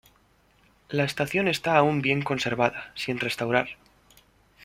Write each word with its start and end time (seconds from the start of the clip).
La 0.89 1.03
estación 1.03 1.47
está 1.47 1.77
aún 1.77 2.01
bien 2.01 2.23
conservada, 2.23 2.91
sin 2.95 3.19
restaurar. 3.19 3.77